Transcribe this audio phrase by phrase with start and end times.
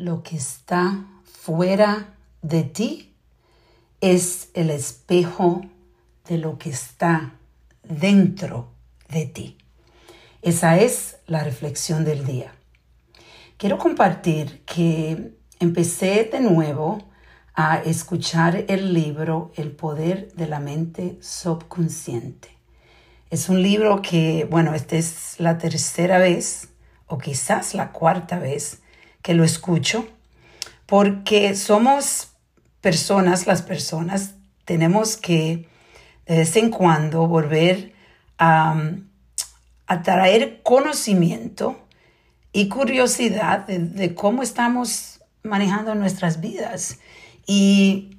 [0.00, 3.12] lo que está fuera de ti
[4.00, 5.60] es el espejo
[6.26, 7.34] de lo que está
[7.82, 8.70] dentro
[9.10, 9.58] de ti.
[10.40, 12.54] Esa es la reflexión del día.
[13.58, 17.02] Quiero compartir que empecé de nuevo
[17.54, 22.48] a escuchar el libro El poder de la mente subconsciente.
[23.28, 26.68] Es un libro que, bueno, esta es la tercera vez
[27.06, 28.79] o quizás la cuarta vez
[29.22, 30.08] que lo escucho,
[30.86, 32.32] porque somos
[32.80, 34.34] personas, las personas,
[34.64, 35.68] tenemos que
[36.26, 37.92] de vez en cuando volver
[38.38, 38.80] a,
[39.86, 41.76] a traer conocimiento
[42.52, 46.98] y curiosidad de, cómo estamos manejando nuestras vidas.
[47.46, 48.18] Y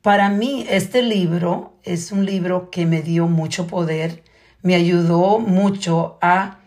[0.00, 4.22] para mí este libro es un libro que me dio mucho poder,
[4.62, 6.58] me ayudó mucho a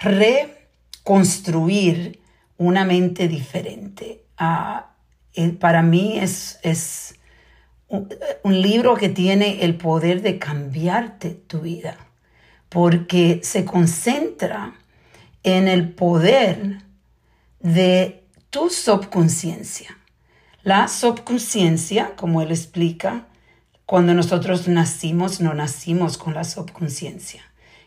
[0.00, 2.20] reconstruir
[2.60, 4.26] una mente diferente.
[5.34, 7.14] Eh, para mí es, es
[7.88, 8.08] un,
[8.42, 11.96] un libro que tiene el poder de cambiarte tu vida,
[12.68, 14.74] porque se concentra
[15.42, 16.82] en el poder
[17.60, 19.96] de tu subconsciencia.
[20.62, 23.26] La subconsciencia, como él explica,
[23.86, 27.42] cuando nosotros nacimos, no nacimos con la subconsciencia.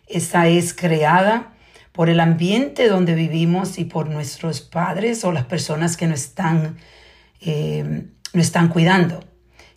[0.08, 1.54] Esa es creada
[1.94, 6.78] por el ambiente donde vivimos y por nuestros padres o las personas que nos están,
[7.40, 9.24] eh, nos están cuidando,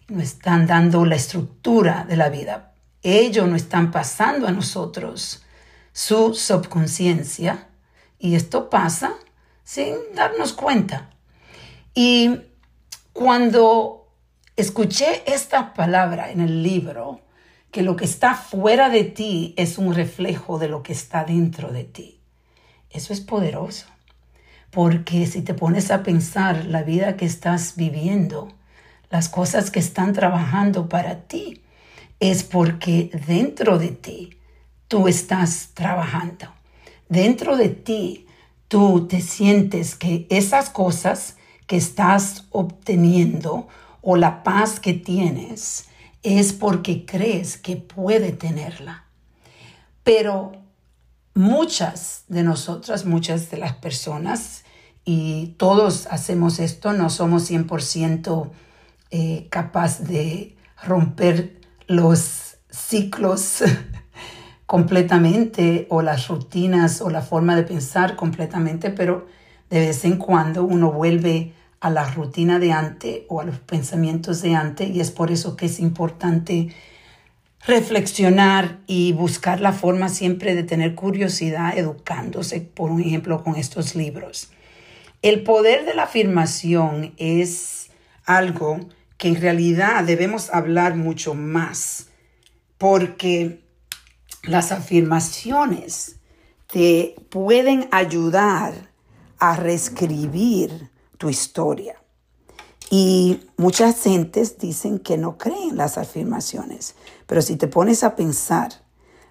[0.08, 2.72] nos están dando la estructura de la vida.
[3.02, 5.44] Ellos nos están pasando a nosotros
[5.92, 7.68] su subconsciencia
[8.18, 9.12] y esto pasa
[9.62, 11.10] sin darnos cuenta.
[11.94, 12.40] Y
[13.12, 14.08] cuando
[14.56, 17.20] escuché esta palabra en el libro,
[17.70, 21.72] que lo que está fuera de ti es un reflejo de lo que está dentro
[21.72, 22.20] de ti,
[22.90, 23.86] eso es poderoso.
[24.70, 28.52] Porque si te pones a pensar la vida que estás viviendo,
[29.10, 31.62] las cosas que están trabajando para ti,
[32.20, 34.38] es porque dentro de ti
[34.88, 36.46] tú estás trabajando.
[37.08, 38.26] Dentro de ti,
[38.68, 41.36] tú te sientes que esas cosas
[41.66, 43.68] que estás obteniendo
[44.02, 45.88] o la paz que tienes
[46.26, 49.04] es porque crees que puede tenerla.
[50.02, 50.52] Pero
[51.34, 54.64] muchas de nosotras, muchas de las personas,
[55.04, 58.50] y todos hacemos esto, no somos 100%
[59.12, 63.62] eh, capaz de romper los ciclos
[64.66, 69.28] completamente o las rutinas o la forma de pensar completamente, pero
[69.70, 71.54] de vez en cuando uno vuelve
[71.86, 75.54] a la rutina de antes o a los pensamientos de antes y es por eso
[75.54, 76.74] que es importante
[77.64, 83.94] reflexionar y buscar la forma siempre de tener curiosidad educándose, por un ejemplo, con estos
[83.94, 84.50] libros.
[85.22, 87.90] El poder de la afirmación es
[88.24, 88.80] algo
[89.16, 92.08] que en realidad debemos hablar mucho más
[92.78, 93.62] porque
[94.42, 96.16] las afirmaciones
[96.66, 98.74] te pueden ayudar
[99.38, 101.96] a reescribir tu historia.
[102.90, 106.94] Y muchas gentes dicen que no creen las afirmaciones,
[107.26, 108.72] pero si te pones a pensar,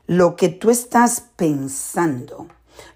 [0.08, 2.48] lo que tú estás pensando,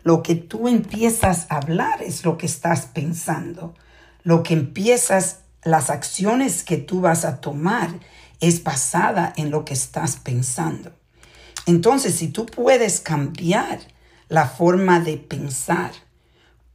[0.03, 3.73] lo que tú empiezas a hablar es lo que estás pensando.
[4.23, 7.89] Lo que empiezas, las acciones que tú vas a tomar
[8.41, 10.91] es basada en lo que estás pensando.
[11.65, 13.79] Entonces, si tú puedes cambiar
[14.27, 15.91] la forma de pensar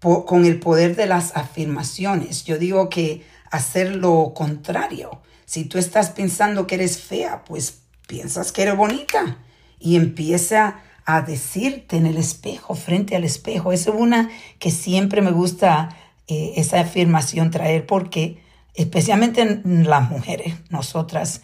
[0.04, 5.22] con el poder de las afirmaciones, yo digo que hacer lo contrario.
[5.47, 9.38] Si tú estás pensando que eres fea, pues piensas que eres bonita
[9.78, 13.72] y empieza a decirte en el espejo, frente al espejo.
[13.72, 18.42] Es una que siempre me gusta eh, esa afirmación traer porque
[18.75, 21.42] especialmente las mujeres, nosotras,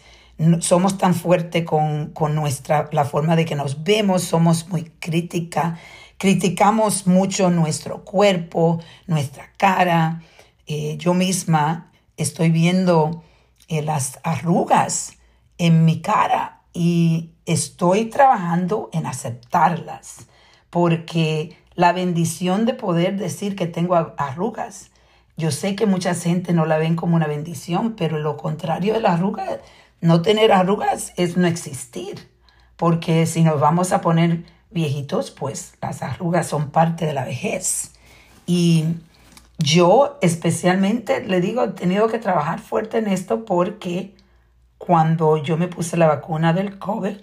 [0.59, 5.77] somos tan fuertes con, nuestra, la forma de que nos vemos, somos muy crítica,
[6.21, 10.21] criticamos mucho nuestro cuerpo, nuestra cara.
[10.67, 13.23] Eh, yo misma estoy viendo
[13.67, 15.13] eh, las arrugas
[15.57, 20.27] en mi cara y estoy trabajando en aceptarlas
[20.69, 24.91] porque la bendición de poder decir que tengo arrugas,
[25.37, 28.99] yo sé que mucha gente no la ven como una bendición, pero lo contrario de
[28.99, 29.59] la arruga
[30.01, 32.29] no tener arrugas es no existir,
[32.77, 37.91] porque si nos vamos a poner viejitos, pues las arrugas son parte de la vejez.
[38.45, 38.85] Y
[39.57, 44.15] yo especialmente le digo, he tenido que trabajar fuerte en esto porque
[44.77, 47.17] cuando yo me puse la vacuna del COVID,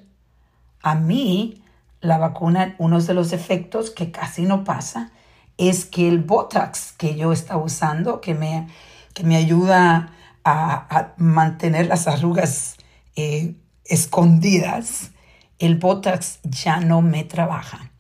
[0.83, 1.63] a mí
[2.01, 5.11] la vacuna, uno de los efectos que casi no pasa,
[5.57, 8.69] es que el Botox que yo estaba usando, que me,
[9.13, 10.13] que me ayuda
[10.45, 12.77] a, mantener las arrugas
[13.17, 13.55] eh,
[13.85, 15.11] escondidas,
[15.59, 17.91] el Botox ya no me trabaja.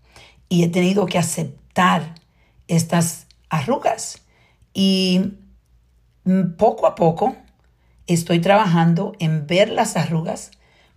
[0.48, 2.14] Y he tenido que aceptar
[2.68, 4.22] estas arrugas.
[4.72, 5.34] Y
[6.56, 7.36] poco a poco
[8.06, 10.50] estoy trabajando en ver las arrugas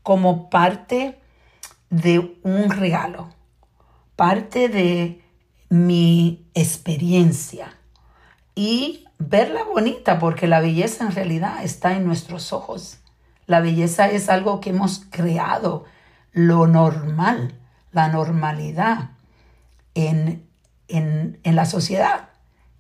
[0.03, 1.19] como parte
[1.89, 3.29] de un regalo,
[4.15, 5.21] parte de
[5.69, 7.77] mi experiencia
[8.55, 12.97] y verla bonita porque la belleza en realidad está en nuestros ojos.
[13.45, 15.85] La belleza es algo que hemos creado,
[16.31, 17.59] lo normal,
[17.91, 19.11] la normalidad
[19.93, 20.47] en,
[20.87, 22.29] en, en la sociedad.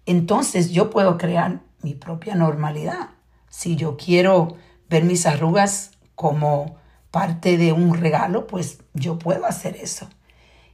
[0.05, 3.09] Entonces yo puedo crear mi propia normalidad.
[3.49, 4.55] Si yo quiero
[4.89, 6.77] ver mis arrugas como
[7.11, 10.07] parte de un regalo, pues yo puedo hacer eso.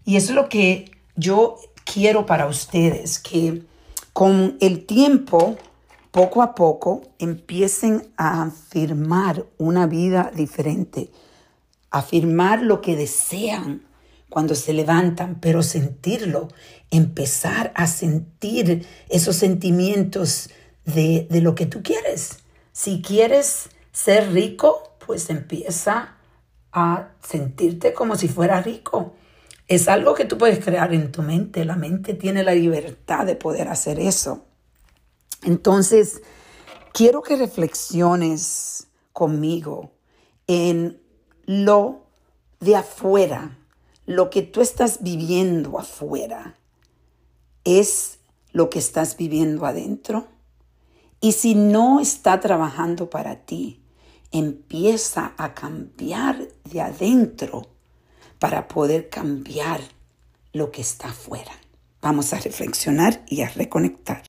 [0.05, 3.63] Y eso es lo que yo quiero para ustedes, que
[4.13, 5.57] con el tiempo,
[6.11, 11.11] poco a poco, empiecen a afirmar una vida diferente,
[11.91, 13.87] afirmar lo que desean
[14.29, 16.49] cuando se levantan, pero sentirlo,
[16.91, 20.49] empezar a sentir esos sentimientos
[20.85, 22.39] de, de lo que tú quieres.
[22.71, 26.17] Si quieres ser rico, pues empieza
[26.71, 29.15] a sentirte como si fuera rico.
[29.67, 31.65] Es algo que tú puedes crear en tu mente.
[31.65, 34.45] La mente tiene la libertad de poder hacer eso.
[35.43, 36.21] Entonces,
[36.93, 39.91] quiero que reflexiones conmigo
[40.47, 41.01] en
[41.47, 42.03] lo
[42.59, 43.57] de afuera,
[44.05, 46.55] lo que tú estás viviendo afuera.
[47.63, 48.19] ¿Es
[48.51, 50.27] lo que estás viviendo adentro?
[51.19, 53.81] Y si no está trabajando para ti,
[54.31, 57.67] empieza a cambiar de adentro
[58.39, 59.81] para poder cambiar
[60.53, 61.51] lo que está afuera.
[62.01, 64.23] Vamos a reflexionar y a reconectar.